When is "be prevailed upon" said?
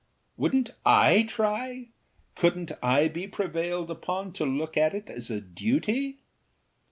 3.07-4.33